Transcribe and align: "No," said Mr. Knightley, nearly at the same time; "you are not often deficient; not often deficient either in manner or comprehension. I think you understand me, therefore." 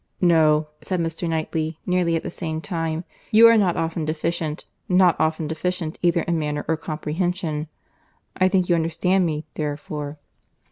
"No," 0.19 0.65
said 0.81 0.99
Mr. 0.99 1.29
Knightley, 1.29 1.77
nearly 1.85 2.15
at 2.15 2.23
the 2.23 2.31
same 2.31 2.59
time; 2.59 3.03
"you 3.29 3.47
are 3.47 3.55
not 3.55 3.77
often 3.77 4.03
deficient; 4.03 4.65
not 4.89 5.15
often 5.19 5.45
deficient 5.45 5.99
either 6.01 6.21
in 6.21 6.39
manner 6.39 6.65
or 6.67 6.75
comprehension. 6.75 7.67
I 8.35 8.47
think 8.49 8.67
you 8.67 8.73
understand 8.73 9.27
me, 9.27 9.45
therefore." 9.53 10.17